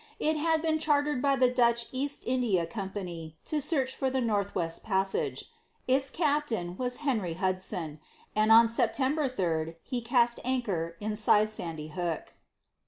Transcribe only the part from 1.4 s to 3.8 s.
Dutch East India Company to